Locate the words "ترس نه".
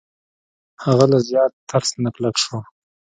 1.69-2.09